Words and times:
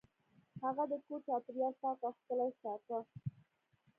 هغه 0.63 0.83
د 0.91 0.93
کور 1.05 1.19
چاپیریال 1.27 1.73
پاک 1.81 1.99
او 2.07 2.11
ښکلی 2.17 2.49
ساته. 2.61 2.97